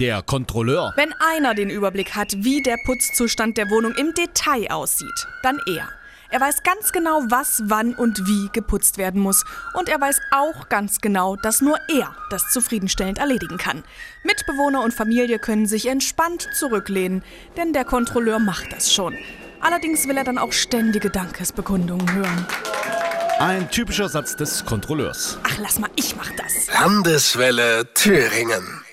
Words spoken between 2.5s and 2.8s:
der